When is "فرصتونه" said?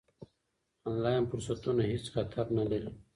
1.31-1.81